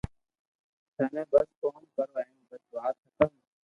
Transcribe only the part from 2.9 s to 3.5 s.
ختم